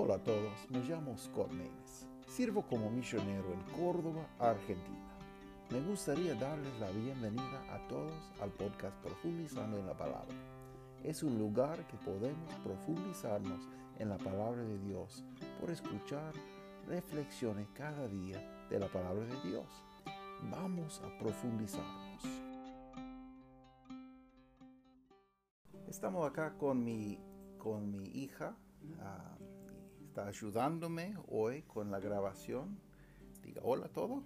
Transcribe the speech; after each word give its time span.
Hola 0.00 0.14
a 0.14 0.22
todos, 0.22 0.70
me 0.70 0.78
llamo 0.84 1.18
Scott 1.18 1.50
Maines. 1.50 2.06
Sirvo 2.28 2.62
como 2.62 2.88
misionero 2.88 3.52
en 3.52 3.60
Córdoba, 3.82 4.28
Argentina. 4.38 5.18
Me 5.70 5.80
gustaría 5.80 6.36
darles 6.36 6.72
la 6.78 6.88
bienvenida 6.92 7.64
a 7.74 7.84
todos 7.88 8.14
al 8.40 8.50
podcast 8.50 8.94
Profundizando 9.02 9.76
en 9.76 9.86
la 9.88 9.96
Palabra. 9.96 10.36
Es 11.02 11.24
un 11.24 11.36
lugar 11.36 11.84
que 11.88 11.96
podemos 11.96 12.54
profundizarnos 12.62 13.68
en 13.98 14.10
la 14.10 14.18
palabra 14.18 14.62
de 14.62 14.78
Dios 14.78 15.24
por 15.60 15.68
escuchar 15.68 16.32
reflexiones 16.86 17.66
cada 17.74 18.06
día 18.06 18.38
de 18.70 18.78
la 18.78 18.86
palabra 18.86 19.24
de 19.24 19.50
Dios. 19.50 19.66
Vamos 20.48 21.02
a 21.02 21.18
profundizarnos. 21.18 22.22
Estamos 25.88 26.24
acá 26.24 26.56
con 26.56 26.84
mi, 26.84 27.18
con 27.58 27.90
mi 27.90 28.04
hija. 28.04 28.56
Ah, 29.00 29.37
está 30.18 30.28
ayudándome 30.28 31.16
hoy 31.28 31.62
con 31.62 31.92
la 31.92 32.00
grabación. 32.00 32.76
Diga 33.44 33.60
hola 33.62 33.86
a 33.86 33.88
todo. 33.88 34.24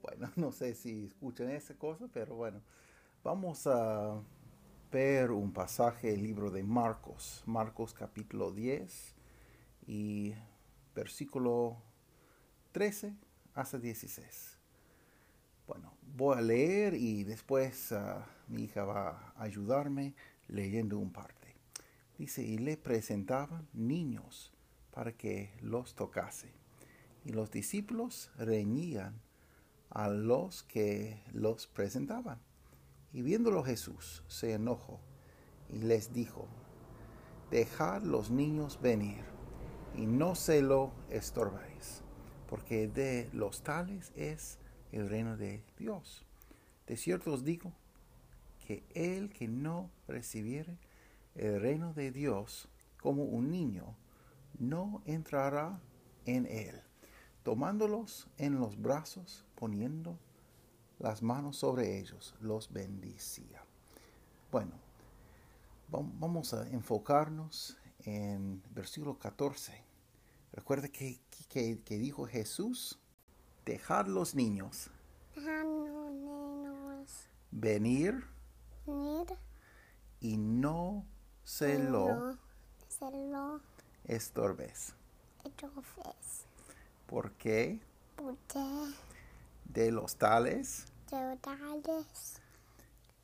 Bueno, 0.00 0.30
no 0.36 0.52
sé 0.52 0.74
si 0.74 1.06
escuchan 1.06 1.50
esa 1.50 1.74
cosa, 1.74 2.06
pero 2.12 2.36
bueno, 2.36 2.60
vamos 3.24 3.66
a 3.66 4.20
ver 4.92 5.32
un 5.32 5.52
pasaje 5.52 6.12
del 6.12 6.22
libro 6.22 6.52
de 6.52 6.62
Marcos, 6.62 7.42
Marcos 7.46 7.94
capítulo 7.94 8.52
10 8.52 9.14
y 9.88 10.34
versículo 10.94 11.78
13 12.70 13.16
hasta 13.54 13.78
16. 13.78 14.56
Bueno, 15.66 15.94
voy 16.16 16.38
a 16.38 16.40
leer 16.42 16.94
y 16.94 17.24
después 17.24 17.90
ah, 17.90 18.24
mi 18.46 18.64
hija 18.64 18.84
va 18.84 19.32
a 19.36 19.42
ayudarme 19.42 20.14
leyendo 20.46 20.96
un 20.98 21.12
parte. 21.12 21.49
Dice, 22.20 22.42
y 22.42 22.58
le 22.58 22.76
presentaban 22.76 23.66
niños 23.72 24.52
para 24.90 25.12
que 25.12 25.54
los 25.62 25.94
tocase. 25.94 26.52
Y 27.24 27.32
los 27.32 27.50
discípulos 27.50 28.30
reñían 28.36 29.22
a 29.88 30.10
los 30.10 30.62
que 30.64 31.22
los 31.32 31.66
presentaban. 31.66 32.38
Y 33.14 33.22
viéndolo 33.22 33.64
Jesús 33.64 34.22
se 34.28 34.52
enojó 34.52 35.00
y 35.70 35.78
les 35.78 36.12
dijo, 36.12 36.46
dejad 37.50 38.02
los 38.02 38.30
niños 38.30 38.78
venir 38.82 39.24
y 39.96 40.04
no 40.04 40.34
se 40.34 40.60
lo 40.60 40.92
estorbéis, 41.08 42.02
porque 42.50 42.86
de 42.86 43.30
los 43.32 43.62
tales 43.62 44.12
es 44.14 44.58
el 44.92 45.08
reino 45.08 45.38
de 45.38 45.64
Dios. 45.78 46.26
De 46.86 46.98
cierto 46.98 47.32
os 47.32 47.44
digo 47.44 47.72
que 48.66 48.84
el 48.92 49.30
que 49.30 49.48
no 49.48 49.90
recibiere 50.06 50.76
el 51.34 51.60
reino 51.60 51.92
de 51.92 52.10
Dios 52.10 52.68
como 53.00 53.24
un 53.24 53.50
niño, 53.50 53.96
no 54.58 55.02
entrará 55.06 55.80
en 56.26 56.46
él. 56.46 56.80
Tomándolos 57.42 58.28
en 58.36 58.60
los 58.60 58.80
brazos, 58.80 59.46
poniendo 59.54 60.18
las 60.98 61.22
manos 61.22 61.56
sobre 61.56 61.98
ellos, 61.98 62.34
los 62.40 62.70
bendicía. 62.72 63.64
Bueno, 64.52 64.72
vamos 65.88 66.52
a 66.52 66.68
enfocarnos 66.68 67.78
en 68.00 68.62
versículo 68.74 69.18
14. 69.18 69.82
Recuerda 70.52 70.88
que, 70.88 71.20
que, 71.48 71.98
dijo 71.98 72.26
Jesús, 72.26 72.98
dejar 73.64 74.08
los 74.08 74.34
niños. 74.34 74.90
Venir. 77.50 78.24
Y 80.20 80.36
no 80.36 81.06
se 81.44 81.78
lo, 81.78 82.36
estorbes. 84.04 84.94
¿Por 87.06 87.32
qué? 87.32 87.80
Porque 88.16 88.60
de 89.64 89.90
los 89.90 90.16
tales 90.16 90.86
de 91.10 91.36
tales 91.38 92.40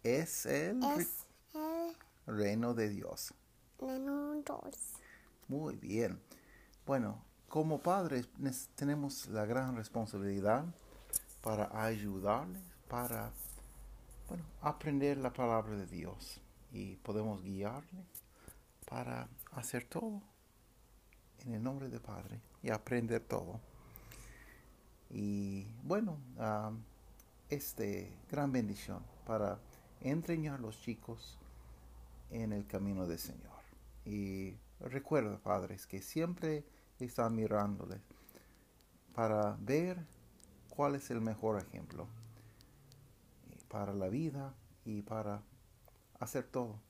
es 0.02 0.46
el, 0.46 0.82
es 0.82 1.26
el 1.54 2.36
reino 2.36 2.74
de 2.74 2.88
Dios. 2.88 3.32
reino 3.78 4.42
Dios. 4.42 4.92
Muy 5.48 5.76
bien. 5.76 6.20
Bueno, 6.84 7.22
como 7.48 7.80
padres 7.80 8.28
tenemos 8.74 9.26
la 9.28 9.46
gran 9.46 9.76
responsabilidad 9.76 10.64
para 11.42 11.84
ayudarles, 11.84 12.62
para 12.88 13.30
bueno, 14.28 14.44
aprender 14.60 15.18
la 15.18 15.32
palabra 15.32 15.76
de 15.76 15.86
Dios 15.86 16.40
y 16.76 16.96
podemos 16.96 17.42
guiarle 17.42 18.04
para 18.86 19.28
hacer 19.52 19.84
todo 19.84 20.20
en 21.38 21.54
el 21.54 21.62
nombre 21.62 21.88
del 21.88 22.00
Padre 22.00 22.38
y 22.62 22.70
aprender 22.70 23.22
todo. 23.22 23.60
Y 25.08 25.66
bueno, 25.82 26.18
este 27.48 28.12
gran 28.30 28.52
bendición 28.52 29.02
para 29.24 29.58
entreñar 30.02 30.56
a 30.56 30.62
los 30.62 30.78
chicos 30.80 31.38
en 32.30 32.52
el 32.52 32.66
camino 32.66 33.06
del 33.06 33.18
Señor. 33.18 33.56
Y 34.04 34.54
recuerda, 34.80 35.38
padres, 35.38 35.86
que 35.86 36.02
siempre 36.02 36.64
están 36.98 37.34
mirándoles 37.34 38.00
para 39.14 39.56
ver 39.60 40.04
cuál 40.68 40.96
es 40.96 41.10
el 41.10 41.22
mejor 41.22 41.58
ejemplo 41.58 42.06
para 43.68 43.94
la 43.94 44.08
vida 44.08 44.54
y 44.84 45.02
para 45.02 45.42
hacer 46.18 46.44
todo. 46.44 46.80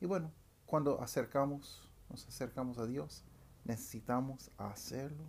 Y 0.00 0.06
bueno, 0.06 0.32
cuando 0.66 1.00
acercamos, 1.00 1.88
nos 2.08 2.26
acercamos 2.26 2.78
a 2.78 2.86
Dios, 2.86 3.24
necesitamos 3.64 4.50
hacerlo, 4.56 5.24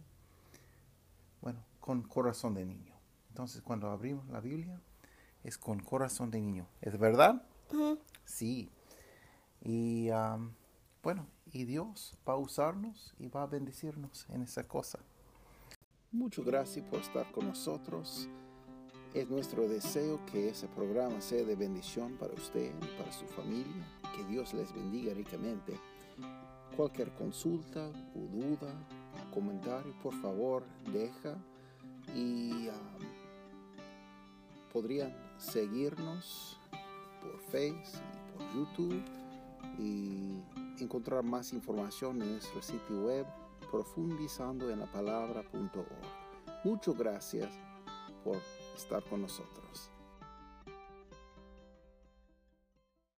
bueno, 1.41 1.63
con 1.79 2.01
corazón 2.03 2.53
de 2.53 2.65
niño. 2.65 2.95
Entonces, 3.29 3.61
cuando 3.61 3.89
abrimos 3.89 4.27
la 4.29 4.39
Biblia, 4.39 4.79
es 5.43 5.57
con 5.57 5.79
corazón 5.79 6.31
de 6.31 6.39
niño. 6.39 6.67
¿Es 6.81 6.97
verdad? 6.97 7.45
Sí. 8.25 8.69
Y 9.61 10.09
bueno, 11.01 11.27
y 11.51 11.65
Dios 11.65 12.17
va 12.27 12.33
a 12.33 12.37
usarnos 12.37 13.13
y 13.19 13.27
va 13.27 13.43
a 13.43 13.47
bendecirnos 13.47 14.25
en 14.29 14.43
esa 14.43 14.67
cosa. 14.67 14.99
Muchas 16.11 16.45
gracias 16.45 16.85
por 16.85 16.99
estar 16.99 17.31
con 17.31 17.47
nosotros. 17.47 18.29
Es 19.13 19.29
nuestro 19.29 19.67
deseo 19.67 20.19
que 20.25 20.49
ese 20.49 20.67
programa 20.67 21.21
sea 21.21 21.43
de 21.43 21.55
bendición 21.55 22.17
para 22.17 22.33
usted 22.33 22.71
para 22.97 23.11
su 23.11 23.25
familia. 23.27 23.87
Que 24.15 24.23
Dios 24.23 24.55
les 24.55 24.73
bendiga 24.73 25.13
ricamente. 25.13 25.79
Cualquier 26.75 27.13
consulta 27.13 27.91
o 28.15 28.19
duda, 28.35 28.73
comentario, 29.31 29.93
por 30.01 30.19
favor, 30.19 30.63
deja 30.91 31.37
y 32.15 32.69
podrían 34.71 35.15
seguirnos 35.37 36.59
por 37.21 37.39
Facebook 37.51 38.01
y 38.15 38.37
por 38.37 38.55
YouTube 38.55 39.03
y 39.77 40.41
encontrar 40.81 41.23
más 41.23 41.53
información 41.53 42.19
en 42.19 42.31
nuestro 42.31 42.63
sitio 42.63 43.05
web 43.05 43.27
profundizando 43.69 44.71
en 44.71 44.79
la 44.79 44.91
palabra.org. 44.91 46.63
Muchas 46.63 46.97
gracias 46.97 47.51
por 48.23 48.37
estar 48.75 49.03
con 49.03 49.21
nosotros. 49.21 49.92